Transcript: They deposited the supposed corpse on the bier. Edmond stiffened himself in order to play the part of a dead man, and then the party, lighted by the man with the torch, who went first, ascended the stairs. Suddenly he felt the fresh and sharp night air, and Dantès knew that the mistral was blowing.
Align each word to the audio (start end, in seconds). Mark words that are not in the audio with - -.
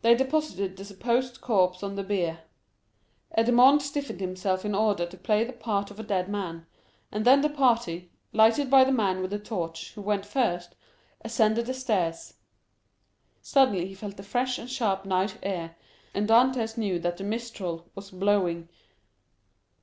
They 0.00 0.14
deposited 0.14 0.74
the 0.74 0.86
supposed 0.86 1.42
corpse 1.42 1.82
on 1.82 1.96
the 1.96 2.02
bier. 2.02 2.44
Edmond 3.32 3.82
stiffened 3.82 4.20
himself 4.22 4.64
in 4.64 4.74
order 4.74 5.04
to 5.04 5.18
play 5.18 5.44
the 5.44 5.52
part 5.52 5.90
of 5.90 6.00
a 6.00 6.02
dead 6.02 6.30
man, 6.30 6.64
and 7.12 7.26
then 7.26 7.42
the 7.42 7.50
party, 7.50 8.10
lighted 8.32 8.70
by 8.70 8.84
the 8.84 8.90
man 8.90 9.20
with 9.20 9.30
the 9.32 9.38
torch, 9.38 9.92
who 9.92 10.00
went 10.00 10.24
first, 10.24 10.74
ascended 11.20 11.66
the 11.66 11.74
stairs. 11.74 12.32
Suddenly 13.42 13.84
he 13.86 13.94
felt 13.94 14.16
the 14.16 14.22
fresh 14.22 14.56
and 14.58 14.70
sharp 14.70 15.04
night 15.04 15.36
air, 15.42 15.76
and 16.14 16.26
Dantès 16.26 16.78
knew 16.78 16.98
that 17.00 17.18
the 17.18 17.24
mistral 17.24 17.90
was 17.94 18.10
blowing. 18.10 18.70